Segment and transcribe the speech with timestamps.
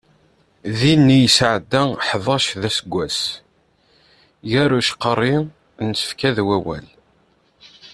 [0.79, 3.19] Din i yesɛedda ḥdac d aseggas,
[4.51, 5.35] gar ucqerri
[5.85, 6.87] n tfekka d wawal.